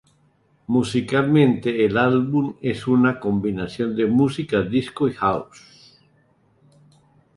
Musicalmente, 0.65 1.85
el 1.85 1.95
álbum 1.95 2.55
es 2.59 2.87
una 2.87 3.19
combinación 3.19 3.95
de 3.95 4.07
música 4.07 4.63
disco 4.63 5.07
y 5.07 5.13
"house". 5.13 5.99